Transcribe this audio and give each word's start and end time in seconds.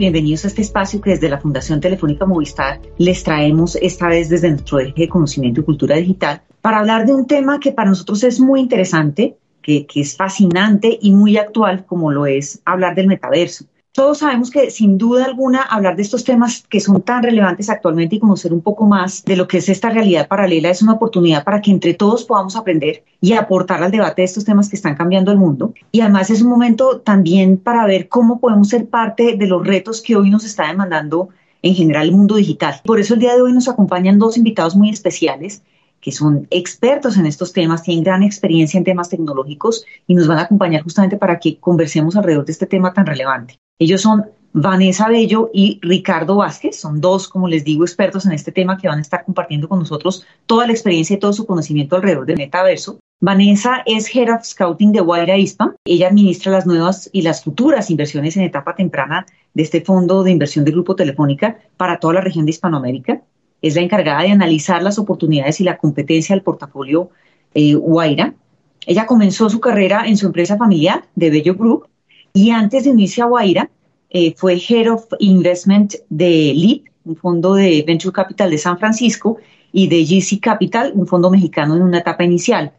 bienvenidos 0.00 0.46
a 0.46 0.48
este 0.48 0.62
espacio 0.62 0.98
que 1.02 1.10
desde 1.10 1.28
la 1.28 1.38
Fundación 1.38 1.78
Telefónica 1.78 2.24
Movistar 2.24 2.80
les 2.96 3.22
traemos 3.22 3.76
esta 3.76 4.08
vez 4.08 4.30
desde 4.30 4.48
nuestro 4.48 4.80
eje 4.80 4.94
de 4.96 5.08
conocimiento 5.10 5.60
y 5.60 5.64
cultura 5.64 5.96
digital 5.96 6.40
para 6.62 6.78
hablar 6.78 7.04
de 7.04 7.12
un 7.12 7.26
tema 7.26 7.60
que 7.60 7.72
para 7.72 7.90
nosotros 7.90 8.24
es 8.24 8.40
muy 8.40 8.60
interesante, 8.60 9.36
que, 9.60 9.84
que 9.84 10.00
es 10.00 10.16
fascinante 10.16 10.98
y 11.02 11.12
muy 11.12 11.36
actual, 11.36 11.84
como 11.84 12.10
lo 12.10 12.24
es 12.24 12.62
hablar 12.64 12.94
del 12.94 13.08
metaverso. 13.08 13.66
Todos 13.92 14.18
sabemos 14.18 14.52
que 14.52 14.70
sin 14.70 14.98
duda 14.98 15.24
alguna 15.24 15.62
hablar 15.62 15.96
de 15.96 16.02
estos 16.02 16.22
temas 16.22 16.64
que 16.68 16.78
son 16.78 17.02
tan 17.02 17.24
relevantes 17.24 17.68
actualmente 17.68 18.14
y 18.14 18.20
conocer 18.20 18.52
un 18.52 18.60
poco 18.60 18.86
más 18.86 19.24
de 19.24 19.34
lo 19.34 19.48
que 19.48 19.58
es 19.58 19.68
esta 19.68 19.90
realidad 19.90 20.28
paralela 20.28 20.70
es 20.70 20.80
una 20.80 20.92
oportunidad 20.92 21.42
para 21.42 21.60
que 21.60 21.72
entre 21.72 21.94
todos 21.94 22.24
podamos 22.24 22.54
aprender 22.54 23.02
y 23.20 23.32
aportar 23.32 23.82
al 23.82 23.90
debate 23.90 24.22
de 24.22 24.26
estos 24.26 24.44
temas 24.44 24.68
que 24.68 24.76
están 24.76 24.94
cambiando 24.94 25.32
el 25.32 25.38
mundo. 25.38 25.74
Y 25.90 26.02
además 26.02 26.30
es 26.30 26.40
un 26.40 26.50
momento 26.50 27.00
también 27.00 27.56
para 27.56 27.84
ver 27.84 28.08
cómo 28.08 28.38
podemos 28.38 28.68
ser 28.68 28.88
parte 28.88 29.36
de 29.36 29.46
los 29.48 29.66
retos 29.66 30.00
que 30.02 30.14
hoy 30.14 30.30
nos 30.30 30.44
está 30.44 30.68
demandando 30.68 31.30
en 31.62 31.74
general 31.74 32.06
el 32.06 32.12
mundo 32.12 32.36
digital. 32.36 32.80
Por 32.84 33.00
eso 33.00 33.14
el 33.14 33.20
día 33.20 33.34
de 33.34 33.42
hoy 33.42 33.52
nos 33.52 33.68
acompañan 33.68 34.20
dos 34.20 34.36
invitados 34.36 34.76
muy 34.76 34.90
especiales 34.90 35.62
que 36.00 36.12
son 36.12 36.46
expertos 36.50 37.18
en 37.18 37.26
estos 37.26 37.52
temas, 37.52 37.82
tienen 37.82 38.04
gran 38.04 38.22
experiencia 38.22 38.78
en 38.78 38.84
temas 38.84 39.10
tecnológicos 39.10 39.84
y 40.06 40.14
nos 40.14 40.28
van 40.28 40.38
a 40.38 40.42
acompañar 40.42 40.82
justamente 40.82 41.18
para 41.18 41.38
que 41.38 41.58
conversemos 41.58 42.16
alrededor 42.16 42.46
de 42.46 42.52
este 42.52 42.66
tema 42.66 42.94
tan 42.94 43.04
relevante. 43.04 43.59
Ellos 43.80 44.02
son 44.02 44.26
Vanessa 44.52 45.08
Bello 45.08 45.50
y 45.54 45.78
Ricardo 45.80 46.36
Vázquez, 46.36 46.78
son 46.78 47.00
dos, 47.00 47.28
como 47.28 47.48
les 47.48 47.64
digo, 47.64 47.82
expertos 47.82 48.26
en 48.26 48.32
este 48.32 48.52
tema 48.52 48.76
que 48.76 48.88
van 48.88 48.98
a 48.98 49.02
estar 49.02 49.24
compartiendo 49.24 49.70
con 49.70 49.78
nosotros 49.78 50.26
toda 50.44 50.66
la 50.66 50.72
experiencia 50.72 51.16
y 51.16 51.18
todo 51.18 51.32
su 51.32 51.46
conocimiento 51.46 51.96
alrededor 51.96 52.26
del 52.26 52.36
metaverso. 52.36 52.98
Vanessa 53.20 53.82
es 53.86 54.14
Head 54.14 54.34
of 54.34 54.44
Scouting 54.44 54.92
de 54.92 55.00
Guaira 55.00 55.38
ISPA. 55.38 55.74
Ella 55.86 56.08
administra 56.08 56.52
las 56.52 56.66
nuevas 56.66 57.08
y 57.12 57.22
las 57.22 57.42
futuras 57.42 57.90
inversiones 57.90 58.36
en 58.36 58.42
etapa 58.42 58.74
temprana 58.74 59.24
de 59.54 59.62
este 59.62 59.80
fondo 59.80 60.22
de 60.24 60.32
inversión 60.32 60.66
del 60.66 60.74
Grupo 60.74 60.94
Telefónica 60.94 61.58
para 61.78 61.98
toda 61.98 62.14
la 62.14 62.20
región 62.20 62.44
de 62.44 62.50
Hispanoamérica. 62.50 63.22
Es 63.62 63.76
la 63.76 63.82
encargada 63.82 64.22
de 64.22 64.30
analizar 64.30 64.82
las 64.82 64.98
oportunidades 64.98 65.58
y 65.60 65.64
la 65.64 65.78
competencia 65.78 66.34
del 66.34 66.42
portafolio 66.42 67.10
eh, 67.54 67.74
Guaira. 67.74 68.34
Ella 68.86 69.06
comenzó 69.06 69.48
su 69.48 69.60
carrera 69.60 70.04
en 70.06 70.18
su 70.18 70.26
empresa 70.26 70.58
familiar 70.58 71.04
de 71.14 71.30
Bello 71.30 71.54
Group 71.54 71.89
y 72.32 72.50
antes 72.50 72.84
de 72.84 72.90
unirse 72.90 73.22
a 73.22 73.26
Guaira, 73.26 73.70
eh, 74.10 74.34
fue 74.36 74.56
Head 74.56 74.92
of 74.92 75.06
Investment 75.18 75.94
de 76.08 76.52
LEAP, 76.54 76.84
un 77.04 77.16
fondo 77.16 77.54
de 77.54 77.84
Venture 77.86 78.12
Capital 78.12 78.50
de 78.50 78.58
San 78.58 78.78
Francisco, 78.78 79.38
y 79.72 79.88
de 79.88 80.04
GC 80.04 80.40
Capital, 80.40 80.92
un 80.94 81.06
fondo 81.06 81.30
mexicano 81.30 81.76
en 81.76 81.82
una 81.82 81.98
etapa 81.98 82.24
inicial. 82.24 82.72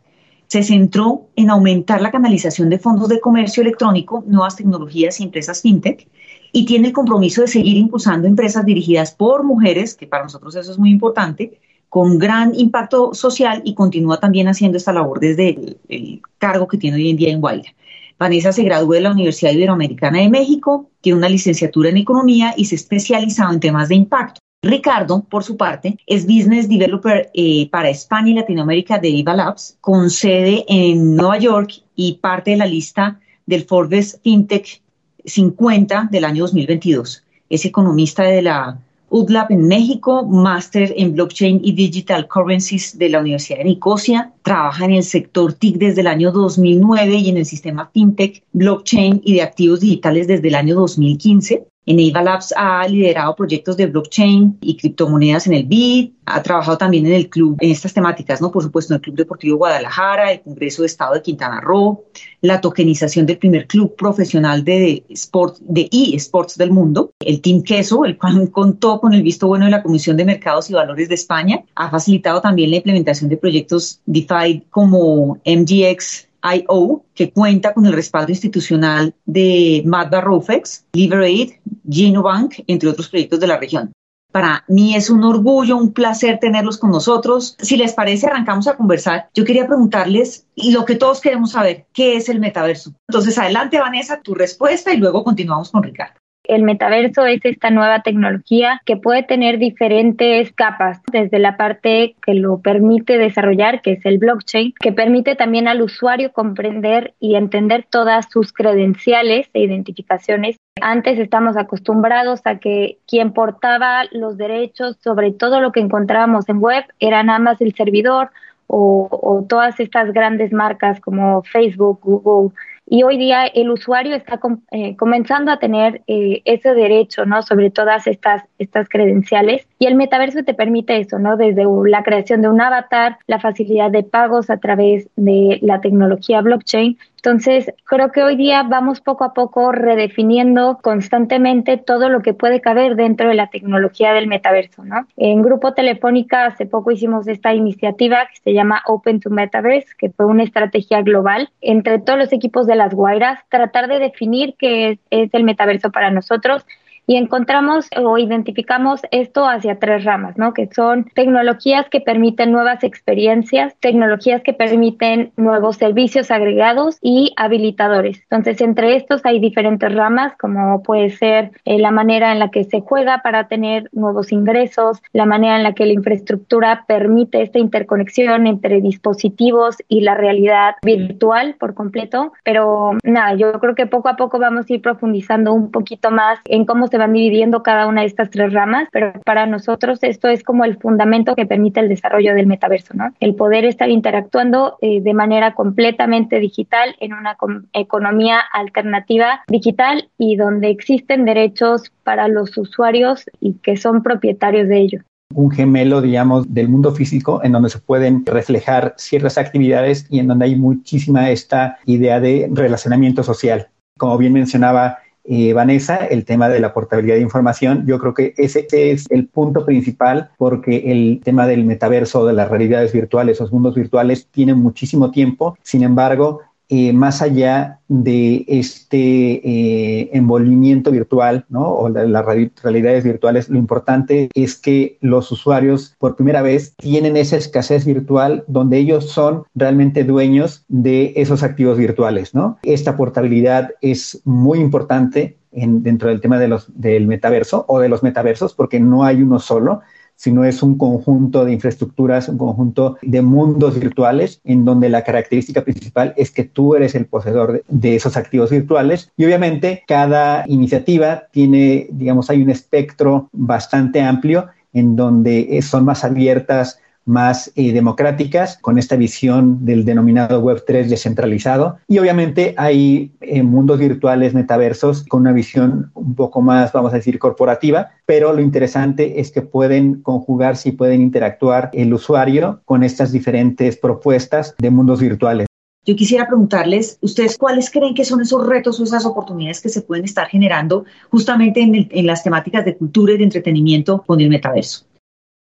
Se 0.48 0.64
centró 0.64 1.28
en 1.38 1.50
aumentar 1.50 2.02
la 2.02 2.12
canalización 2.12 2.70
de 2.70 2.80
fondos 2.80 3.08
de 3.08 3.22
comercio 3.22 3.62
electrónico, 3.62 4.24
nuevas 4.28 4.58
tecnologías 4.58 5.20
y 5.20 5.24
empresas 5.24 5.62
fintech, 5.62 6.08
y 6.52 6.66
tiene 6.66 6.90
el 6.90 6.94
compromiso 6.94 7.42
de 7.42 7.48
seguir 7.48 7.78
impulsando 7.78 8.28
empresas 8.28 8.66
dirigidas 8.66 9.12
por 9.12 9.44
mujeres, 9.44 9.96
que 9.96 10.08
para 10.08 10.24
nosotros 10.24 10.54
eso 10.56 10.72
es 10.72 10.78
muy 10.78 10.92
importante, 10.92 11.60
con 11.88 12.20
gran 12.20 12.54
impacto 12.56 13.14
social 13.14 13.62
y 13.64 13.74
continúa 13.74 14.20
también 14.20 14.50
haciendo 14.50 14.78
esta 14.78 14.92
labor 14.92 15.20
desde 15.22 15.50
el, 15.50 15.78
el 15.88 16.22
cargo 16.38 16.68
que 16.68 16.78
tiene 16.78 16.98
hoy 16.98 17.10
en 17.10 17.18
día 17.18 17.32
en 17.32 17.40
Guaira. 17.40 17.74
Vanessa 18.22 18.52
se 18.52 18.62
graduó 18.62 18.94
de 18.94 19.02
la 19.02 19.10
Universidad 19.10 19.52
Iberoamericana 19.52 20.20
de 20.20 20.30
México, 20.30 20.92
tiene 21.02 21.18
una 21.18 21.28
licenciatura 21.28 21.90
en 21.90 21.98
economía 21.98 22.54
y 22.56 22.66
se 22.66 22.76
ha 22.76 22.78
especializado 22.78 23.52
en 23.52 23.60
temas 23.60 23.90
de 23.90 23.96
impacto. 23.96 24.40
Ricardo, 24.62 25.24
por 25.24 25.44
su 25.44 25.58
parte, 25.58 25.98
es 26.06 26.28
Business 26.28 26.70
Developer 26.70 27.32
eh, 27.34 27.68
para 27.72 27.90
España 27.90 28.30
y 28.30 28.34
Latinoamérica 28.36 29.00
de 29.00 29.10
IVA 29.10 29.34
Labs, 29.34 29.76
con 29.82 30.12
sede 30.12 30.64
en 30.68 31.16
Nueva 31.16 31.40
York 31.40 31.72
y 31.96 32.20
parte 32.22 32.52
de 32.52 32.58
la 32.58 32.68
lista 32.68 33.20
del 33.48 33.64
Forbes 33.64 34.20
FinTech 34.22 34.84
50 35.26 36.10
del 36.12 36.24
año 36.24 36.44
2022. 36.44 37.24
Es 37.50 37.66
economista 37.66 38.22
de 38.22 38.44
la 38.44 38.78
UDLAB 39.12 39.52
en 39.52 39.68
México, 39.68 40.26
máster 40.26 40.94
en 40.96 41.14
blockchain 41.14 41.60
y 41.62 41.74
digital 41.74 42.30
currencies 42.30 42.98
de 42.98 43.10
la 43.10 43.20
Universidad 43.20 43.58
de 43.58 43.66
Nicosia. 43.66 44.32
Trabaja 44.42 44.86
en 44.86 44.94
el 44.94 45.04
sector 45.04 45.52
TIC 45.52 45.76
desde 45.76 46.00
el 46.00 46.08
año 46.08 46.32
2009 46.32 47.16
y 47.16 47.30
en 47.30 47.38
el 47.38 47.46
sistema 47.46 47.90
fintech, 47.94 48.42
blockchain 48.54 49.22
y 49.26 49.36
de 49.36 49.42
activos 49.42 49.82
digitales 49.82 50.28
desde 50.28 50.48
el 50.48 50.56
año 50.56 50.76
2015. 50.76 51.68
En 51.88 52.00
Eva 52.00 52.22
Labs 52.22 52.54
ha 52.56 52.88
liderado 52.88 53.36
proyectos 53.36 53.76
de 53.76 53.88
blockchain 53.88 54.60
y 54.62 54.78
criptomonedas 54.78 55.48
en 55.48 55.54
el 55.54 55.64
BID, 55.64 56.12
ha 56.28 56.44
trabajado 56.44 56.78
también 56.78 57.08
en 57.08 57.14
el 57.14 57.28
club, 57.28 57.58
en 57.60 57.72
estas 57.72 57.92
temáticas, 57.92 58.40
¿no? 58.40 58.52
Por 58.52 58.62
supuesto, 58.62 58.94
en 58.94 58.98
el 58.98 59.02
Club 59.02 59.16
Deportivo 59.16 59.58
Guadalajara, 59.58 60.32
el 60.32 60.42
Congreso 60.42 60.84
de 60.84 60.86
Estado 60.86 61.16
de 61.16 61.24
Quintana 61.24 61.60
Roo, 61.60 62.04
la 62.42 62.62
tokenización 62.62 63.26
del 63.26 63.40
primer 63.40 63.66
club 63.66 63.96
profesional 63.96 64.64
de 64.64 65.04
sport, 65.10 65.58
de 65.62 65.90
eSports 65.92 66.56
del 66.56 66.70
mundo, 66.70 67.14
el 67.20 67.42
Team 67.42 67.64
Queso, 67.64 68.06
el 68.06 68.16
cual 68.16 68.50
contó 68.52 69.02
con 69.02 69.14
el 69.14 69.24
visto 69.24 69.48
bueno 69.48 69.66
de 69.66 69.72
la 69.72 69.82
Comisión 69.82 70.18
de 70.18 70.26
Mercados 70.26 70.70
y 70.70 70.74
Valores 70.74 71.10
de 71.10 71.16
España, 71.16 71.64
ha 71.74 71.90
facilitado 71.90 72.42
también 72.42 72.70
la 72.70 72.78
implementación 72.78 73.28
de 73.28 73.38
proyectos 73.38 74.02
DeFi 74.06 74.66
como 74.70 75.40
MGX 75.46 76.28
IO, 76.44 77.06
que 77.14 77.32
cuenta 77.32 77.74
con 77.74 77.86
el 77.86 77.94
respaldo 77.94 78.32
institucional 78.32 79.14
de 79.26 79.84
Magda 79.86 80.22
Rofex, 80.22 80.86
Liberate, 80.94 81.62
Genobank, 81.90 82.56
entre 82.68 82.90
otros 82.90 83.10
proyectos 83.10 83.40
de 83.40 83.48
la 83.48 83.58
región. 83.58 83.92
Para 84.32 84.64
mí 84.70 84.96
es 84.96 85.10
un 85.10 85.24
orgullo, 85.26 85.76
un 85.76 85.92
placer 85.92 86.40
tenerlos 86.40 86.78
con 86.78 86.92
nosotros. 86.92 87.58
Si 87.60 87.76
les 87.76 87.94
parece, 87.94 88.28
arrancamos 88.28 88.68
a 88.68 88.78
conversar. 88.78 89.30
Yo 89.34 89.44
quería 89.44 89.68
preguntarles 89.68 90.48
lo 90.56 90.86
que 90.86 90.96
todos 90.96 91.20
queremos 91.20 91.52
saber, 91.52 91.86
¿qué 91.92 92.16
es 92.16 92.30
el 92.30 92.40
metaverso? 92.40 92.94
Entonces, 93.10 93.38
adelante, 93.38 93.80
Vanessa, 93.80 94.22
tu 94.22 94.34
respuesta 94.34 94.94
y 94.94 94.98
luego 94.98 95.26
continuamos 95.26 95.70
con 95.70 95.84
Ricardo. 95.84 96.21
El 96.52 96.64
metaverso 96.64 97.26
es 97.28 97.40
esta 97.46 97.70
nueva 97.70 98.02
tecnología 98.02 98.82
que 98.86 98.98
puede 98.98 99.24
tener 99.24 99.58
diferentes 99.58 100.52
capas, 100.52 101.02
desde 101.10 101.40
la 101.40 101.56
parte 101.56 102.18
que 102.22 102.34
lo 102.34 102.60
permite 102.60 103.18
desarrollar, 103.18 103.82
que 103.82 103.94
es 103.94 104.06
el 104.06 104.18
blockchain, 104.18 104.74
que 104.78 104.92
permite 104.92 105.38
también 105.38 105.70
al 105.70 105.82
usuario 105.82 106.34
comprender 106.34 107.14
y 107.22 107.36
entender 107.36 107.86
todas 107.90 108.30
sus 108.30 108.52
credenciales 108.52 109.50
e 109.54 109.62
identificaciones. 109.62 110.58
Antes 110.82 111.20
estamos 111.20 111.56
acostumbrados 111.56 112.42
a 112.44 112.60
que 112.60 112.98
quien 113.08 113.32
portaba 113.32 114.04
los 114.12 114.36
derechos 114.36 114.98
sobre 115.02 115.32
todo 115.32 115.62
lo 115.62 115.72
que 115.72 115.80
encontrábamos 115.80 116.50
en 116.50 116.58
web 116.58 116.84
era 117.00 117.24
nada 117.24 117.40
más 117.40 117.62
el 117.62 117.74
servidor 117.76 118.32
o, 118.68 119.08
o 119.10 119.46
todas 119.48 119.80
estas 119.80 120.12
grandes 120.12 120.52
marcas 120.52 121.00
como 121.00 121.44
Facebook, 121.44 122.02
Google, 122.04 122.52
y 122.94 123.04
hoy 123.04 123.18
día 123.18 123.46
el 123.46 123.72
usuario 123.72 124.14
está 124.18 124.38
eh, 124.72 124.98
comenzando 124.98 125.50
a 125.50 125.60
tener 125.60 126.02
eh, 126.08 126.42
ese 126.44 126.74
derecho, 126.74 127.26
¿no? 127.26 127.42
Sobre 127.42 127.70
todas 127.70 128.06
estas, 128.06 128.44
estas 128.60 128.90
credenciales. 128.90 129.66
Y 129.80 129.86
el 129.86 129.96
metaverso 129.96 130.44
te 130.44 130.54
permite 130.54 130.98
eso, 130.98 131.18
¿no? 131.18 131.38
Desde 131.38 131.64
la 131.86 132.04
creación 132.04 132.42
de 132.42 132.50
un 132.50 132.60
avatar, 132.60 133.18
la 133.28 133.40
facilidad 133.40 133.92
de 133.92 134.04
pagos 134.04 134.50
a 134.50 134.58
través 134.58 135.08
de 135.16 135.60
la 135.62 135.80
tecnología 135.80 136.42
blockchain, 136.42 136.98
entonces, 137.24 137.72
creo 137.86 138.12
que 138.12 138.24
hoy 138.24 138.36
día 138.36 138.64
vamos 138.64 139.00
poco 139.00 139.24
a 139.24 139.34
poco 139.34 139.72
redefiniendo 139.72 140.80
constantemente 140.82 141.78
todo 141.78 142.10
lo 142.10 142.22
que 142.22 142.34
puede 142.34 142.62
caber 142.62 142.96
dentro 142.96 143.30
de 143.30 143.36
la 143.36 143.52
tecnología 143.52 144.12
del 144.14 144.26
metaverso, 144.26 144.84
¿no? 144.84 145.06
En 145.18 145.44
Grupo 145.44 145.76
Telefónica 145.76 146.48
hace 146.48 146.66
poco 146.66 146.90
hicimos 146.90 147.28
esta 147.28 147.54
iniciativa 147.54 148.26
que 148.26 148.40
se 148.44 148.54
llama 148.54 148.82
Open 148.88 149.20
to 149.20 149.30
Metaverse, 149.30 149.90
que 150.00 150.10
fue 150.10 150.26
una 150.26 150.42
estrategia 150.42 151.04
global 151.04 151.52
entre 151.62 152.00
todos 152.00 152.18
los 152.18 152.34
equipos 152.34 152.66
de 152.66 152.76
las 152.76 152.92
Guairas, 152.96 153.40
tratar 153.50 153.88
de 153.88 154.00
definir 154.00 154.56
qué 154.58 154.98
es 155.12 155.32
el 155.32 155.44
metaverso 155.44 155.92
para 155.92 156.10
nosotros 156.10 156.66
y 157.08 157.16
encontramos 157.16 157.88
o 157.98 158.18
identificamos 158.18 159.02
esto 159.12 159.48
hacia 159.48 159.80
tres 159.80 160.04
ramas, 160.04 160.38
¿no? 160.38 160.54
Que 160.54 160.70
son 160.74 161.06
tecnologías 161.14 161.90
que 161.90 162.02
permiten 162.02 162.52
nuevas 162.52 162.84
experiencias, 162.84 163.76
tecnologías 163.80 164.42
que 164.44 164.54
permiten 164.54 165.32
nuevos 165.38 165.78
servicios 165.78 166.32
agregados 166.32 166.98
y 167.02 167.34
habilitadores. 167.38 168.22
Entonces, 168.30 168.62
entre 168.62 168.96
estos 168.96 169.22
hay 169.26 169.40
diferentes 169.40 169.94
ramas, 169.94 170.34
como 170.38 170.84
puede 170.84 171.10
ser 171.10 171.52
eh, 171.66 171.80
la 171.80 171.92
manera 171.92 172.32
en 172.32 172.40
la 172.40 172.50
que 172.50 172.64
se 172.64 172.82
juega 172.82 173.22
para 173.24 173.48
tener 173.48 173.90
nuevos 173.92 174.32
ingresos, 174.32 175.02
la 175.14 175.26
manera 175.26 175.58
en 175.58 175.64
la 175.64 175.74
que 175.74 175.86
la 175.86 175.94
infraestructura 175.94 176.86
permite 176.88 177.42
esta 177.42 177.60
interconexión 177.60 178.48
entre 178.48 178.82
dispositivos 178.82 179.78
y 179.88 180.02
la 180.02 180.16
realidad 180.16 180.76
virtual 180.84 181.56
por 181.60 181.74
completo. 181.74 182.34
Pero 182.44 182.92
nada, 183.04 183.36
yo 183.36 183.54
creo 183.54 183.76
que 183.76 183.88
poco 183.88 184.10
a 184.10 184.16
poco 184.16 184.40
vamos 184.40 184.70
a 184.70 184.74
ir 184.74 184.82
profundizando 184.82 185.54
un 185.54 185.72
poquito 185.72 186.12
más 186.12 186.40
en 186.46 186.66
cómo 186.66 186.88
se 186.92 186.98
van 186.98 187.14
dividiendo 187.14 187.64
cada 187.64 187.88
una 187.88 188.02
de 188.02 188.08
estas 188.08 188.30
tres 188.30 188.54
ramas, 188.54 188.88
pero 188.92 189.14
para 189.26 189.46
nosotros 189.46 190.00
esto 190.04 190.28
es 190.28 190.44
como 190.44 190.66
el 190.66 190.78
fundamento 190.78 191.36
que 191.36 191.46
permite 191.46 191.80
el 191.80 191.90
desarrollo 191.90 192.36
del 192.36 192.48
metaverso, 192.48 192.94
¿no? 192.94 193.14
El 193.20 193.36
poder 193.36 193.66
estar 193.66 193.90
interactuando 193.90 194.78
eh, 194.82 195.02
de 195.02 195.14
manera 195.14 195.56
completamente 195.56 196.40
digital 196.40 196.96
en 197.00 197.14
una 197.14 197.38
economía 197.74 198.40
alternativa 198.54 199.42
digital 199.48 200.10
y 200.18 200.36
donde 200.36 200.70
existen 200.70 201.26
derechos 201.26 201.92
para 202.04 202.28
los 202.28 202.58
usuarios 202.58 203.26
y 203.40 203.54
que 203.54 203.78
son 203.78 204.04
propietarios 204.04 204.68
de 204.68 204.78
ello 204.78 205.02
un 205.34 205.52
gemelo, 205.52 206.02
digamos, 206.02 206.54
del 206.54 206.70
mundo 206.70 206.92
físico 206.92 207.42
en 207.44 207.54
donde 207.54 207.70
se 207.70 207.80
pueden 207.80 208.26
reflejar 208.26 208.94
ciertas 208.98 209.38
actividades 209.38 210.06
y 210.10 210.20
en 210.20 210.28
donde 210.28 210.46
hay 210.46 210.56
muchísima 210.56 211.30
esta 211.30 211.78
idea 211.86 212.20
de 212.20 212.50
relacionamiento 212.52 213.24
social. 213.24 213.70
Como 213.98 214.18
bien 214.18 214.34
mencionaba 214.34 214.98
eh, 215.24 215.54
Vanessa, 215.54 215.98
el 215.98 216.26
tema 216.26 216.50
de 216.50 216.60
la 216.60 216.74
portabilidad 216.74 217.16
de 217.16 217.22
información. 217.22 217.86
Yo 217.86 218.00
creo 218.00 218.14
que 218.14 218.34
ese 218.38 218.68
es 218.72 219.10
el 219.10 219.28
punto 219.28 219.66
principal 219.66 220.32
porque 220.38 220.92
el 220.92 221.22
tema 221.24 221.48
del 221.48 221.64
metaverso, 221.64 222.26
de 222.26 222.34
las 222.34 222.50
realidades 222.50 222.92
virtuales, 222.92 223.40
los 223.40 223.52
mundos 223.52 223.76
virtuales, 223.76 224.28
tiene 224.32 224.54
muchísimo 224.54 225.12
tiempo. 225.12 225.58
Sin 225.62 225.84
embargo, 225.84 226.42
eh, 226.74 226.94
más 226.94 227.22
allá 227.22 227.82
de 227.90 228.46
este 228.48 228.98
eh, 228.98 230.10
envolvimiento 230.14 230.90
virtual 230.90 231.44
¿no? 231.50 231.68
o 231.68 231.90
las 231.90 232.26
realidades 232.64 233.04
virtuales, 233.04 233.50
lo 233.50 233.58
importante 233.58 234.30
es 234.34 234.56
que 234.56 234.98
los 235.02 235.30
usuarios 235.34 235.94
por 236.00 236.16
primera 236.16 236.42
vez 236.42 236.74
tienen 236.78 237.18
esa 237.18 237.36
escasez 237.36 237.84
virtual 237.84 238.46
donde 238.48 238.78
ellos 238.78 239.10
son 239.10 239.44
realmente 239.54 240.06
dueños 240.06 240.64
de 240.70 241.12
esos 241.18 241.44
activos 241.44 241.78
virtuales. 241.78 242.34
¿no? 242.34 242.58
Esta 242.64 242.96
portabilidad 242.96 243.72
es 243.82 244.22
muy 244.24 244.60
importante 244.60 245.36
en, 245.52 245.84
dentro 245.84 246.08
del 246.08 246.22
tema 246.22 246.40
de 246.40 246.48
los, 246.48 246.72
del 246.74 247.06
metaverso 247.06 247.66
o 247.68 247.82
de 247.82 247.90
los 247.90 248.02
metaversos 248.02 248.54
porque 248.54 248.80
no 248.80 249.04
hay 249.04 249.22
uno 249.22 249.40
solo 249.40 249.82
sino 250.22 250.46
es 250.46 250.62
un 250.62 250.78
conjunto 250.78 251.46
de 251.46 251.54
infraestructuras, 251.54 252.30
un 252.30 252.38
conjunto 252.38 253.00
de 253.02 253.24
mundos 253.24 253.80
virtuales 253.80 254.40
en 254.44 254.66
donde 254.66 254.88
la 254.88 255.04
característica 255.04 255.64
principal 255.64 256.14
es 256.16 256.30
que 256.30 256.44
tú 256.44 256.76
eres 256.76 256.94
el 256.94 257.08
poseedor 257.08 257.64
de, 257.68 257.96
esos 257.96 258.16
activos 258.18 258.52
virtuales. 258.52 259.12
Y 259.18 259.26
obviamente 259.26 259.84
cada 259.88 260.44
iniciativa 260.48 261.24
tiene, 261.32 261.88
digamos, 261.90 262.30
hay 262.30 262.44
un 262.44 262.52
espectro 262.52 263.30
bastante 263.32 264.00
amplio 264.00 264.50
en 264.74 264.96
donde 264.96 265.60
son 265.64 265.86
más 265.86 266.04
abiertas 266.04 266.78
más 267.06 267.52
eh, 267.56 267.74
democráticas, 267.74 268.58
con 268.62 268.78
esta 268.78 268.96
visión 268.96 269.66
del 269.66 269.86
denominado 269.86 270.44
Web3 270.44 270.88
descentralizado. 270.88 271.78
Y 271.88 272.00
obviamente 272.00 272.54
hay 272.58 273.12
eh, 273.22 273.44
mundos 273.44 273.80
virtuales, 273.80 274.34
metaversos, 274.34 275.04
con 275.04 275.22
una 275.22 275.34
visión 275.34 275.92
un 275.94 276.16
poco 276.16 276.42
más, 276.42 276.72
vamos 276.72 276.94
a 276.94 276.98
decir, 276.98 277.20
corporativa, 277.20 277.92
pero 278.06 278.34
lo 278.34 278.42
interesante 278.42 279.20
es 279.20 279.32
que 279.32 279.42
pueden 279.42 280.02
conjugarse 280.02 280.70
y 280.70 280.74
pueden 280.74 281.02
interactuar 281.02 281.70
el 281.74 281.94
usuario 281.94 282.62
con 282.66 282.84
estas 282.84 283.12
diferentes 283.12 283.78
propuestas 283.78 284.56
de 284.58 284.70
mundos 284.70 285.00
virtuales. 285.00 285.48
Yo 285.84 285.96
quisiera 285.96 286.28
preguntarles, 286.28 287.00
¿ustedes 287.02 287.40
cuáles 287.40 287.72
creen 287.72 287.96
que 287.96 288.06
son 288.06 288.22
esos 288.22 288.46
retos 288.46 288.80
o 288.80 288.84
esas 288.84 289.04
oportunidades 289.04 289.62
que 289.62 289.70
se 289.70 289.82
pueden 289.82 290.06
estar 290.06 290.28
generando 290.28 290.86
justamente 291.10 291.62
en, 291.62 291.88
en 291.90 292.06
las 292.06 292.24
temáticas 292.24 292.64
de 292.66 292.78
cultura 292.78 293.14
y 293.14 293.18
de 293.18 293.24
entretenimiento 293.24 294.04
con 294.06 294.22
el 294.22 294.30
metaverso? 294.30 294.86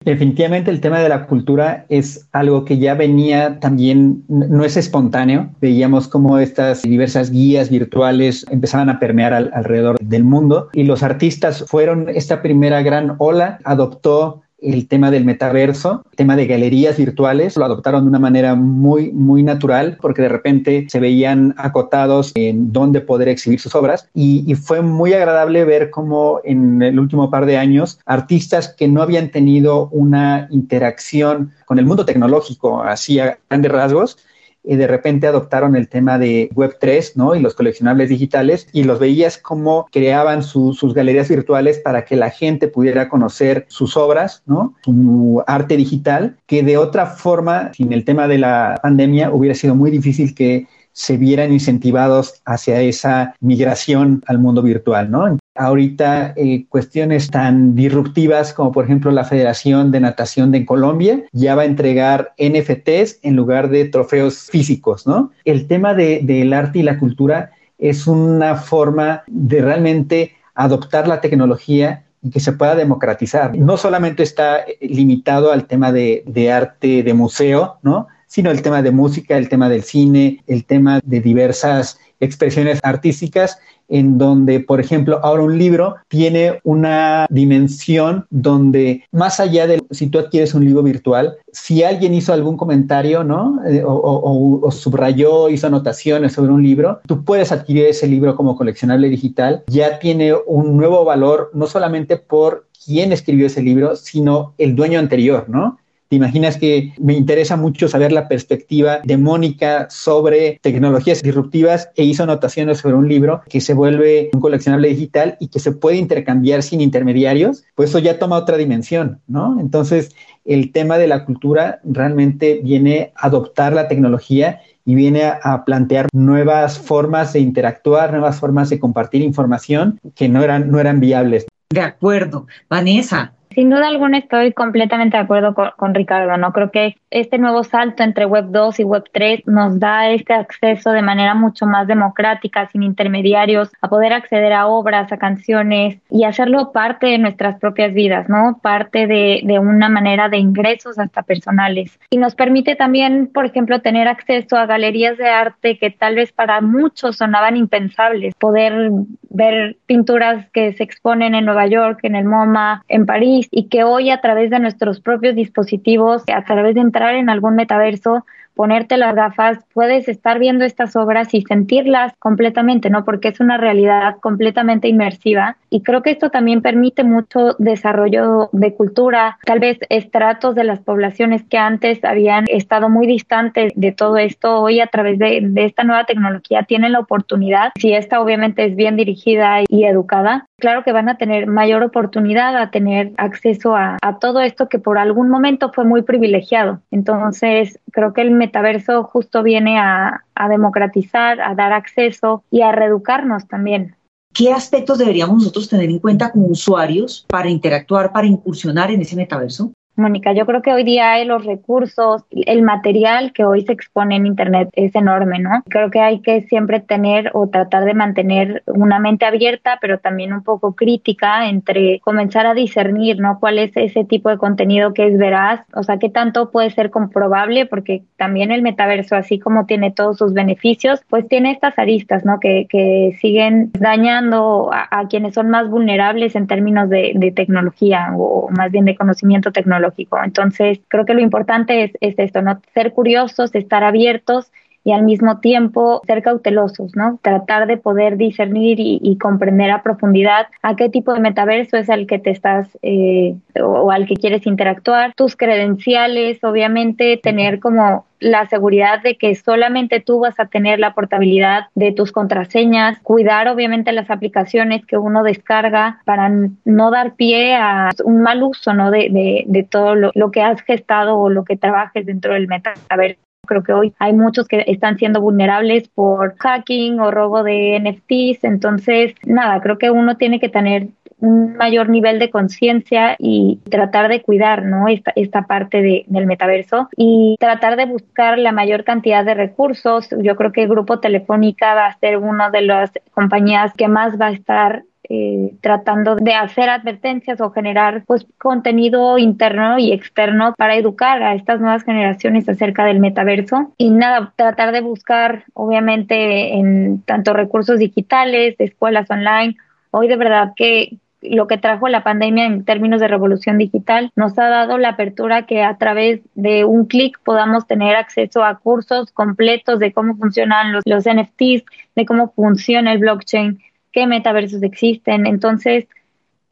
Definitivamente 0.04 0.70
el 0.70 0.80
tema 0.80 1.00
de 1.00 1.08
la 1.08 1.26
cultura 1.26 1.86
es 1.88 2.28
algo 2.32 2.64
que 2.64 2.78
ya 2.78 2.94
venía 2.94 3.58
también, 3.60 4.24
no 4.28 4.64
es 4.64 4.76
espontáneo. 4.76 5.50
Veíamos 5.60 6.08
cómo 6.08 6.38
estas 6.38 6.82
diversas 6.82 7.30
guías 7.30 7.70
virtuales 7.70 8.44
empezaban 8.50 8.90
a 8.90 8.98
permear 8.98 9.32
alrededor 9.32 9.98
del 10.00 10.24
mundo 10.24 10.68
y 10.74 10.84
los 10.84 11.02
artistas 11.02 11.64
fueron 11.66 12.08
esta 12.08 12.42
primera 12.42 12.82
gran 12.82 13.16
ola, 13.18 13.58
adoptó 13.64 14.43
el 14.64 14.88
tema 14.88 15.10
del 15.10 15.24
metaverso, 15.24 16.04
el 16.10 16.16
tema 16.16 16.36
de 16.36 16.46
galerías 16.46 16.96
virtuales, 16.96 17.56
lo 17.56 17.64
adoptaron 17.64 18.04
de 18.04 18.08
una 18.08 18.18
manera 18.18 18.54
muy, 18.54 19.12
muy 19.12 19.42
natural 19.42 19.98
porque 20.00 20.22
de 20.22 20.28
repente 20.28 20.86
se 20.88 21.00
veían 21.00 21.54
acotados 21.58 22.32
en 22.34 22.72
dónde 22.72 23.00
poder 23.00 23.28
exhibir 23.28 23.60
sus 23.60 23.74
obras. 23.74 24.08
Y, 24.14 24.54
fue 24.54 24.82
muy 24.82 25.12
agradable 25.12 25.64
ver 25.64 25.90
cómo 25.90 26.40
en 26.44 26.80
el 26.80 26.98
último 26.98 27.28
par 27.28 27.44
de 27.44 27.58
años 27.58 27.98
artistas 28.06 28.68
que 28.68 28.88
no 28.88 29.02
habían 29.02 29.30
tenido 29.30 29.88
una 29.90 30.46
interacción 30.50 31.52
con 31.66 31.78
el 31.78 31.86
mundo 31.86 32.04
tecnológico 32.04 32.82
así 32.82 33.18
a 33.18 33.38
grandes 33.50 33.72
rasgos, 33.72 34.18
y 34.64 34.76
de 34.76 34.86
repente 34.86 35.26
adoptaron 35.26 35.76
el 35.76 35.88
tema 35.88 36.18
de 36.18 36.48
Web3, 36.54 37.12
¿no? 37.16 37.34
Y 37.34 37.40
los 37.40 37.54
coleccionables 37.54 38.08
digitales 38.08 38.66
y 38.72 38.84
los 38.84 38.98
veías 38.98 39.38
como 39.38 39.86
creaban 39.92 40.42
sus 40.42 40.94
galerías 40.94 41.28
virtuales 41.28 41.78
para 41.78 42.04
que 42.04 42.16
la 42.16 42.30
gente 42.30 42.68
pudiera 42.68 43.08
conocer 43.08 43.66
sus 43.68 43.96
obras, 43.96 44.42
¿no? 44.46 44.74
Su 44.84 45.42
arte 45.46 45.76
digital, 45.76 46.36
que 46.46 46.62
de 46.62 46.78
otra 46.78 47.06
forma, 47.06 47.72
sin 47.74 47.92
el 47.92 48.04
tema 48.04 48.26
de 48.26 48.38
la 48.38 48.80
pandemia, 48.82 49.30
hubiera 49.30 49.54
sido 49.54 49.74
muy 49.74 49.90
difícil 49.90 50.34
que 50.34 50.66
se 50.92 51.16
vieran 51.16 51.52
incentivados 51.52 52.40
hacia 52.46 52.80
esa 52.80 53.34
migración 53.40 54.22
al 54.26 54.38
mundo 54.38 54.62
virtual, 54.62 55.10
¿no? 55.10 55.38
Ahorita 55.54 56.34
eh, 56.36 56.66
cuestiones 56.68 57.30
tan 57.30 57.74
disruptivas 57.74 58.52
como 58.52 58.72
por 58.72 58.84
ejemplo 58.84 59.10
la 59.10 59.24
Federación 59.24 59.90
de 59.90 60.00
Natación 60.00 60.50
de 60.50 60.66
Colombia 60.66 61.22
ya 61.32 61.54
va 61.54 61.62
a 61.62 61.66
entregar 61.66 62.34
NFTs 62.38 63.20
en 63.22 63.36
lugar 63.36 63.70
de 63.70 63.84
trofeos 63.84 64.50
físicos, 64.50 65.06
¿no? 65.06 65.30
El 65.44 65.66
tema 65.66 65.94
del 65.94 66.52
arte 66.52 66.80
y 66.80 66.82
la 66.82 66.98
cultura 66.98 67.52
es 67.78 68.06
una 68.06 68.56
forma 68.56 69.22
de 69.26 69.62
realmente 69.62 70.32
adoptar 70.54 71.06
la 71.06 71.20
tecnología 71.20 72.04
y 72.22 72.30
que 72.30 72.40
se 72.40 72.52
pueda 72.52 72.74
democratizar. 72.74 73.56
No 73.56 73.76
solamente 73.76 74.22
está 74.22 74.64
limitado 74.80 75.52
al 75.52 75.66
tema 75.66 75.92
de, 75.92 76.24
de 76.26 76.50
arte 76.50 77.02
de 77.02 77.14
museo, 77.14 77.78
¿no? 77.82 78.08
sino 78.26 78.50
el 78.50 78.62
tema 78.62 78.82
de 78.82 78.90
música, 78.90 79.36
el 79.36 79.48
tema 79.48 79.68
del 79.68 79.84
cine, 79.84 80.42
el 80.48 80.64
tema 80.64 81.00
de 81.04 81.20
diversas 81.20 82.00
expresiones 82.24 82.80
artísticas 82.82 83.58
en 83.88 84.18
donde, 84.18 84.60
por 84.60 84.80
ejemplo, 84.80 85.20
ahora 85.22 85.42
un 85.42 85.58
libro 85.58 85.96
tiene 86.08 86.60
una 86.64 87.26
dimensión 87.30 88.26
donde 88.30 89.04
más 89.12 89.40
allá 89.40 89.66
de 89.66 89.82
si 89.90 90.06
tú 90.06 90.18
adquieres 90.18 90.54
un 90.54 90.64
libro 90.64 90.82
virtual, 90.82 91.36
si 91.52 91.82
alguien 91.82 92.14
hizo 92.14 92.32
algún 92.32 92.56
comentario, 92.56 93.24
¿no? 93.24 93.60
Eh, 93.66 93.82
o, 93.84 94.70
subrayó, 94.70 95.48
hizo 95.48 95.66
anotaciones 95.66 96.32
sobre 96.32 96.52
un 96.52 96.62
libro, 96.62 97.00
tú 97.06 97.24
puedes 97.24 97.52
adquirir 97.52 97.86
ese 97.86 98.06
libro 98.06 98.36
como 98.36 98.56
coleccionable 98.56 99.08
digital, 99.08 99.62
ya 99.66 99.98
tiene 99.98 100.32
un 100.46 100.76
nuevo 100.76 101.04
valor, 101.04 101.50
no 101.54 101.66
solamente 101.66 102.16
por 102.16 102.66
quién 102.84 103.12
escribió 103.12 103.46
ese 103.46 103.62
libro, 103.62 103.96
sino 103.96 104.54
el 104.58 104.74
dueño 104.74 104.98
anterior, 104.98 105.46
¿no? 105.48 105.78
¿Te 106.14 106.18
imaginas 106.18 106.58
que 106.58 106.92
me 107.00 107.14
interesa 107.14 107.56
mucho 107.56 107.88
saber 107.88 108.12
la 108.12 108.28
perspectiva 108.28 109.00
de 109.02 109.16
Mónica 109.16 109.88
sobre 109.90 110.60
tecnologías 110.62 111.24
disruptivas 111.24 111.90
e 111.96 112.04
hizo 112.04 112.22
anotaciones 112.22 112.78
sobre 112.78 112.94
un 112.94 113.08
libro 113.08 113.42
que 113.48 113.60
se 113.60 113.74
vuelve 113.74 114.30
un 114.32 114.40
coleccionable 114.40 114.90
digital 114.90 115.36
y 115.40 115.48
que 115.48 115.58
se 115.58 115.72
puede 115.72 115.96
intercambiar 115.96 116.62
sin 116.62 116.80
intermediarios? 116.80 117.64
Pues 117.74 117.90
eso 117.90 117.98
ya 117.98 118.20
toma 118.20 118.36
otra 118.36 118.56
dimensión, 118.56 119.22
¿no? 119.26 119.58
Entonces, 119.58 120.14
el 120.44 120.70
tema 120.70 120.98
de 120.98 121.08
la 121.08 121.24
cultura 121.24 121.80
realmente 121.82 122.60
viene 122.62 123.12
a 123.16 123.26
adoptar 123.26 123.72
la 123.72 123.88
tecnología 123.88 124.60
y 124.84 124.94
viene 124.94 125.24
a, 125.24 125.64
plantear 125.64 126.06
nuevas 126.12 126.78
formas 126.78 127.32
de 127.32 127.40
interactuar, 127.40 128.12
nuevas 128.12 128.38
formas 128.38 128.70
de 128.70 128.78
compartir 128.78 129.20
información 129.22 129.98
que 130.14 130.28
no 130.28 130.44
eran, 130.44 130.70
no 130.70 130.78
eran 130.78 131.00
viables. 131.00 131.44
De 131.70 131.80
acuerdo. 131.80 132.46
Vanessa, 132.70 133.33
sin 133.54 133.70
duda 133.70 133.88
alguna 133.88 134.18
estoy 134.18 134.52
completamente 134.52 135.16
de 135.16 135.22
acuerdo 135.22 135.54
con, 135.54 135.94
Ricardo, 135.94 136.36
¿no? 136.36 136.52
Creo 136.52 136.70
que 136.70 136.96
este 137.10 137.38
nuevo 137.38 137.62
salto 137.64 138.02
entre 138.02 138.26
Web 138.26 138.46
2 138.48 138.80
y 138.80 138.84
Web 138.84 139.04
3 139.12 139.46
nos 139.46 139.78
da 139.78 140.10
este 140.10 140.34
acceso 140.34 140.90
de 140.90 141.02
manera 141.02 141.34
mucho 141.34 141.66
más 141.66 141.86
democrática, 141.86 142.68
sin 142.70 142.82
intermediarios, 142.82 143.70
a 143.80 143.88
poder 143.88 144.12
acceder 144.12 144.52
a 144.52 144.66
obras, 144.66 145.12
a 145.12 145.18
canciones 145.18 145.98
y 146.10 146.24
hacerlo 146.24 146.72
parte 146.72 147.06
de 147.06 147.18
nuestras 147.18 147.58
propias 147.60 147.94
vidas, 147.94 148.28
¿no? 148.28 148.58
Parte 148.62 149.06
de, 149.06 149.42
de 149.44 149.58
una 149.58 149.88
manera 149.88 150.28
de 150.28 150.38
ingresos 150.38 150.98
hasta 150.98 151.22
personales. 151.22 151.98
Y 152.10 152.16
nos 152.16 152.34
permite 152.34 152.76
también, 152.76 153.28
por 153.32 153.46
ejemplo, 153.46 153.80
tener 153.80 154.08
acceso 154.08 154.56
a 154.56 154.66
galerías 154.66 155.16
de 155.16 155.28
arte 155.28 155.78
que 155.78 155.90
tal 155.90 156.16
vez 156.16 156.32
para 156.32 156.60
muchos 156.60 157.16
sonaban 157.16 157.56
impensables, 157.56 158.34
poder 158.34 158.90
ver 159.30 159.76
pinturas 159.86 160.48
que 160.50 160.72
se 160.72 160.82
exponen 160.82 161.34
en 161.34 161.44
Nueva 161.44 161.66
York, 161.66 162.00
en 162.02 162.16
el 162.16 162.24
MoMA, 162.24 162.84
en 162.88 163.06
París, 163.06 163.43
y 163.50 163.68
que 163.68 163.84
hoy 163.84 164.10
a 164.10 164.20
través 164.20 164.50
de 164.50 164.58
nuestros 164.58 165.00
propios 165.00 165.34
dispositivos, 165.34 166.22
a 166.32 166.44
través 166.44 166.74
de 166.74 166.80
entrar 166.80 167.14
en 167.14 167.30
algún 167.30 167.54
metaverso, 167.54 168.24
ponerte 168.54 168.96
las 168.96 169.14
gafas, 169.14 169.58
puedes 169.72 170.08
estar 170.08 170.38
viendo 170.38 170.64
estas 170.64 170.96
obras 170.96 171.34
y 171.34 171.42
sentirlas 171.42 172.12
completamente, 172.18 172.90
¿no? 172.90 173.04
Porque 173.04 173.28
es 173.28 173.40
una 173.40 173.56
realidad 173.56 174.16
completamente 174.20 174.88
inmersiva 174.88 175.56
y 175.70 175.82
creo 175.82 176.02
que 176.02 176.10
esto 176.10 176.30
también 176.30 176.62
permite 176.62 177.04
mucho 177.04 177.56
desarrollo 177.58 178.48
de 178.52 178.74
cultura, 178.74 179.38
tal 179.44 179.60
vez 179.60 179.78
estratos 179.88 180.54
de 180.54 180.64
las 180.64 180.80
poblaciones 180.80 181.42
que 181.44 181.58
antes 181.58 182.04
habían 182.04 182.44
estado 182.48 182.88
muy 182.88 183.06
distantes 183.06 183.72
de 183.74 183.92
todo 183.92 184.16
esto, 184.16 184.60
hoy 184.60 184.80
a 184.80 184.86
través 184.86 185.18
de, 185.18 185.40
de 185.42 185.64
esta 185.64 185.84
nueva 185.84 186.04
tecnología 186.04 186.62
tienen 186.62 186.92
la 186.92 187.00
oportunidad, 187.00 187.72
si 187.78 187.92
esta 187.92 188.20
obviamente 188.20 188.64
es 188.64 188.76
bien 188.76 188.96
dirigida 188.96 189.62
y 189.68 189.84
educada, 189.84 190.46
claro 190.58 190.84
que 190.84 190.92
van 190.92 191.08
a 191.08 191.16
tener 191.16 191.46
mayor 191.46 191.82
oportunidad 191.82 192.56
a 192.56 192.70
tener 192.70 193.12
acceso 193.16 193.76
a, 193.76 193.98
a, 194.00 194.18
todo 194.18 194.40
esto 194.40 194.68
que 194.68 194.78
por 194.78 194.98
algún 194.98 195.28
momento 195.28 195.72
fue 195.72 195.84
muy 195.84 196.02
privilegiado. 196.02 196.80
Entonces, 196.90 197.78
creo 197.92 198.12
que 198.12 198.22
el 198.22 198.30
metaverso 198.44 199.04
justo 199.04 199.42
viene 199.42 199.78
a, 199.78 200.24
democratizar, 200.48 201.40
a 201.40 201.54
dar 201.54 201.72
acceso 201.72 202.44
y 202.50 202.62
a 202.62 202.72
reeducarnos 202.72 203.46
también. 203.48 203.96
¿Qué 204.32 204.52
aspectos 204.52 204.98
deberíamos 204.98 205.36
nosotros 205.36 205.68
tener 205.68 205.88
en 205.90 206.00
cuenta 206.00 206.32
como 206.32 206.46
usuarios 206.46 207.24
para 207.28 207.48
interactuar, 207.48 208.12
para 208.12 208.26
incursionar 208.26 208.90
en 208.90 209.00
ese 209.00 209.16
metaverso? 209.16 209.72
Mónica, 209.96 210.32
yo 210.32 210.44
creo 210.44 210.60
que 210.60 210.72
hoy 210.72 210.82
día 210.82 211.24
los 211.24 211.44
recursos, 211.44 212.24
el 212.30 212.62
material 212.62 213.32
que 213.32 213.44
hoy 213.44 213.62
se 213.62 213.72
expone 213.72 214.16
en 214.16 214.26
Internet 214.26 214.68
es 214.72 214.94
enorme, 214.96 215.38
¿no? 215.38 215.62
Creo 215.68 215.90
que 215.90 216.00
hay 216.00 216.20
que 216.20 216.42
siempre 216.42 216.80
tener 216.80 217.30
o 217.32 217.48
tratar 217.48 217.84
de 217.84 217.94
mantener 217.94 218.64
una 218.66 218.98
mente 218.98 219.24
abierta, 219.24 219.78
pero 219.80 219.98
también 219.98 220.32
un 220.32 220.42
poco 220.42 220.74
crítica 220.74 221.48
entre 221.48 222.00
comenzar 222.00 222.46
a 222.46 222.54
discernir, 222.54 223.20
¿no? 223.20 223.38
¿Cuál 223.38 223.58
es 223.58 223.70
ese 223.76 224.04
tipo 224.04 224.30
de 224.30 224.38
contenido 224.38 224.94
que 224.94 225.06
es 225.06 225.16
veraz? 225.16 225.60
O 225.74 225.84
sea, 225.84 225.98
¿qué 225.98 226.08
tanto 226.08 226.50
puede 226.50 226.70
ser 226.70 226.90
comprobable? 226.90 227.66
Porque 227.66 228.02
también 228.16 228.50
el 228.50 228.62
metaverso, 228.62 229.14
así 229.14 229.38
como 229.38 229.66
tiene 229.66 229.92
todos 229.92 230.18
sus 230.18 230.32
beneficios, 230.32 231.02
pues 231.08 231.28
tiene 231.28 231.52
estas 231.52 231.78
aristas, 231.78 232.24
¿no? 232.24 232.40
Que, 232.40 232.66
que 232.68 233.16
siguen 233.20 233.70
dañando 233.78 234.70
a, 234.72 235.06
quienes 235.08 235.34
son 235.34 235.50
más 235.50 235.68
vulnerables 235.68 236.34
en 236.34 236.46
términos 236.46 236.88
de, 236.88 237.12
de 237.14 237.30
tecnología 237.30 238.08
o 238.16 238.48
más 238.50 238.72
bien 238.72 238.86
de 238.86 238.96
conocimiento 238.96 239.52
tecnológico 239.52 239.83
entonces, 240.24 240.80
creo 240.88 241.04
que 241.04 241.14
lo 241.14 241.20
importante 241.20 241.84
es, 241.84 241.92
es 242.00 242.18
esto, 242.18 242.42
¿no? 242.42 242.60
Ser 242.72 242.92
curiosos, 242.92 243.54
estar 243.54 243.84
abiertos 243.84 244.50
y 244.84 244.92
al 244.92 245.02
mismo 245.02 245.40
tiempo 245.40 246.02
ser 246.06 246.22
cautelosos, 246.22 246.94
¿no? 246.94 247.18
Tratar 247.22 247.66
de 247.66 247.78
poder 247.78 248.18
discernir 248.18 248.76
y, 248.78 249.18
comprender 249.20 249.70
a 249.70 249.82
profundidad 249.82 250.48
a 250.62 250.76
qué 250.76 250.90
tipo 250.90 251.14
de 251.14 251.20
metaverso 251.20 251.76
es 251.76 251.88
al 251.88 252.06
que 252.06 252.18
te 252.18 252.30
estás 252.30 252.68
eh, 252.82 253.36
o, 253.62 253.90
al 253.90 254.06
que 254.06 254.16
quieres 254.16 254.46
interactuar, 254.46 255.14
tus 255.14 255.36
credenciales, 255.36 256.42
obviamente 256.44 257.16
tener 257.16 257.60
como 257.60 258.04
la 258.20 258.46
seguridad 258.48 259.02
de 259.02 259.16
que 259.16 259.34
solamente 259.34 260.00
tú 260.00 260.20
vas 260.20 260.38
a 260.38 260.46
tener 260.46 260.78
la 260.78 260.94
portabilidad 260.94 261.66
de 261.74 261.92
tus 261.92 262.12
contraseñas, 262.12 262.98
cuidar 263.00 263.48
obviamente 263.48 263.92
las 263.92 264.10
aplicaciones 264.10 264.84
que 264.84 264.98
uno 264.98 265.22
descarga 265.22 266.00
para 266.04 266.30
no 266.64 266.90
dar 266.90 267.14
pie 267.14 267.54
a 267.54 267.90
un 268.04 268.20
mal 268.20 268.42
uso, 268.42 268.74
¿no? 268.74 268.90
De, 268.90 269.66
todo 269.70 269.94
lo, 269.94 270.10
lo 270.14 270.30
que 270.30 270.42
has 270.42 270.60
gestado 270.62 271.18
o 271.18 271.30
lo 271.30 271.44
que 271.44 271.56
trabajes 271.56 272.04
dentro 272.04 272.34
del 272.34 272.48
metaverso. 272.48 273.24
Creo 273.44 273.62
que 273.62 273.72
hoy 273.72 273.94
hay 273.98 274.12
muchos 274.12 274.48
que 274.48 274.64
están 274.66 274.98
siendo 274.98 275.20
vulnerables 275.20 275.88
por 275.88 276.36
hacking 276.38 277.00
o 277.00 277.10
robo 277.10 277.42
de 277.42 277.78
NFTs. 277.80 278.44
Entonces, 278.44 279.14
nada, 279.24 279.60
creo 279.60 279.78
que 279.78 279.90
uno 279.90 280.16
tiene 280.16 280.40
que 280.40 280.48
tener 280.48 280.88
un 281.24 281.56
mayor 281.56 281.88
nivel 281.88 282.18
de 282.18 282.30
conciencia 282.30 283.16
y 283.18 283.60
tratar 283.70 284.08
de 284.08 284.22
cuidar 284.22 284.64
¿no? 284.64 284.88
esta, 284.88 285.12
esta 285.16 285.42
parte 285.42 285.80
de, 285.80 286.04
del 286.06 286.26
metaverso 286.26 286.88
y 286.96 287.36
tratar 287.40 287.76
de 287.76 287.86
buscar 287.86 288.38
la 288.38 288.52
mayor 288.52 288.84
cantidad 288.84 289.24
de 289.24 289.34
recursos. 289.34 290.08
Yo 290.20 290.36
creo 290.36 290.52
que 290.52 290.62
el 290.62 290.68
Grupo 290.68 291.00
Telefónica 291.00 291.74
va 291.74 291.86
a 291.86 291.98
ser 291.98 292.18
una 292.18 292.50
de 292.50 292.62
las 292.62 292.92
compañías 293.12 293.72
que 293.74 293.88
más 293.88 294.20
va 294.20 294.26
a 294.26 294.32
estar 294.32 294.84
eh, 295.08 295.54
tratando 295.60 296.16
de 296.16 296.32
hacer 296.32 296.70
advertencias 296.70 297.40
o 297.42 297.50
generar 297.50 298.04
pues 298.06 298.26
contenido 298.38 299.18
interno 299.18 299.78
y 299.78 299.92
externo 299.92 300.54
para 300.56 300.76
educar 300.76 301.22
a 301.22 301.34
estas 301.34 301.60
nuevas 301.60 301.84
generaciones 301.84 302.48
acerca 302.48 302.86
del 302.86 303.00
metaverso. 303.00 303.72
Y 303.76 303.90
nada 303.90 304.32
tratar 304.34 304.72
de 304.72 304.80
buscar 304.80 305.44
obviamente 305.52 306.54
en 306.54 307.02
tanto 307.02 307.34
recursos 307.34 307.78
digitales 307.78 308.56
escuelas 308.58 309.10
online. 309.10 309.56
Hoy 309.90 310.08
de 310.08 310.16
verdad 310.16 310.52
que 310.56 310.96
lo 311.20 311.46
que 311.46 311.58
trajo 311.58 311.88
la 311.88 312.02
pandemia 312.02 312.46
en 312.46 312.64
términos 312.64 313.00
de 313.00 313.08
revolución 313.08 313.58
digital 313.58 314.10
nos 314.16 314.38
ha 314.38 314.48
dado 314.48 314.78
la 314.78 314.90
apertura 314.90 315.46
que 315.46 315.62
a 315.62 315.76
través 315.76 316.20
de 316.34 316.64
un 316.64 316.86
clic 316.86 317.18
podamos 317.24 317.66
tener 317.66 317.96
acceso 317.96 318.44
a 318.44 318.58
cursos 318.58 319.10
completos 319.12 319.78
de 319.78 319.92
cómo 319.92 320.16
funcionan 320.16 320.72
los, 320.72 320.82
los 320.86 321.04
NFTs, 321.04 321.64
de 321.94 322.06
cómo 322.06 322.32
funciona 322.34 322.92
el 322.92 322.98
blockchain, 322.98 323.58
qué 323.94 324.06
metaversos 324.06 324.62
existen. 324.62 325.26
Entonces, 325.26 325.86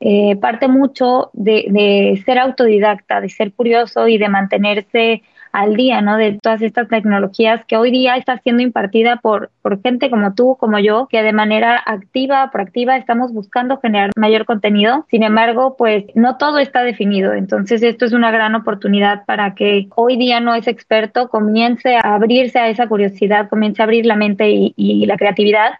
eh, 0.00 0.36
parte 0.36 0.68
mucho 0.68 1.30
de, 1.32 1.66
de, 1.68 2.22
ser 2.24 2.38
autodidacta, 2.38 3.20
de 3.20 3.28
ser 3.28 3.52
curioso 3.52 4.08
y 4.08 4.16
de 4.16 4.28
mantenerse 4.28 5.22
al 5.52 5.76
día, 5.76 6.00
¿no? 6.00 6.16
De 6.16 6.38
todas 6.42 6.62
estas 6.62 6.88
tecnologías 6.88 7.64
que 7.66 7.76
hoy 7.76 7.90
día 7.90 8.16
está 8.16 8.38
siendo 8.38 8.62
impartida 8.62 9.16
por, 9.16 9.50
por 9.60 9.82
gente 9.82 10.08
como 10.08 10.34
tú, 10.34 10.56
como 10.58 10.78
yo, 10.78 11.08
que 11.10 11.22
de 11.22 11.32
manera 11.34 11.80
activa, 11.84 12.50
proactiva, 12.50 12.96
estamos 12.96 13.32
buscando 13.32 13.78
generar 13.78 14.10
mayor 14.16 14.46
contenido. 14.46 15.04
Sin 15.10 15.22
embargo, 15.22 15.76
pues 15.76 16.04
no 16.14 16.38
todo 16.38 16.58
está 16.58 16.82
definido. 16.82 17.34
Entonces, 17.34 17.82
esto 17.82 18.06
es 18.06 18.12
una 18.12 18.30
gran 18.30 18.54
oportunidad 18.54 19.24
para 19.26 19.54
que 19.54 19.88
hoy 19.94 20.16
día 20.16 20.40
no 20.40 20.54
es 20.54 20.66
experto, 20.68 21.28
comience 21.28 21.96
a 21.96 22.14
abrirse 22.14 22.58
a 22.58 22.68
esa 22.68 22.86
curiosidad, 22.88 23.50
comience 23.50 23.82
a 23.82 23.84
abrir 23.84 24.06
la 24.06 24.16
mente 24.16 24.50
y, 24.50 24.72
y 24.76 25.04
la 25.06 25.16
creatividad 25.16 25.72